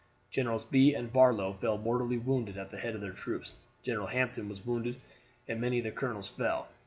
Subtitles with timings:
[0.31, 3.53] Generals Bee and Barlow fell mortally wounded at the head of their troops.
[3.83, 4.99] General Hampton was wounded,
[5.47, 6.67] and many of the colonels fell.